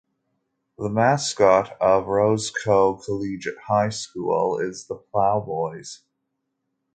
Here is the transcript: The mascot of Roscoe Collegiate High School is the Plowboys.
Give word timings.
The 0.79 0.89
mascot 0.89 1.77
of 1.79 2.07
Roscoe 2.07 2.95
Collegiate 2.95 3.59
High 3.67 3.89
School 3.89 4.57
is 4.57 4.87
the 4.87 4.95
Plowboys. 4.95 5.99